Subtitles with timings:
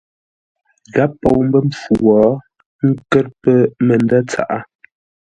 [0.93, 2.19] Gháp pou mbə́ mpfu wo,
[2.83, 3.55] ə́ nkə̂r pə̂
[3.85, 4.59] məndə̂ tsaʼá.